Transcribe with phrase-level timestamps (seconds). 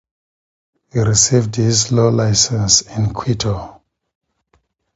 [0.91, 3.83] He received his law license in Quito.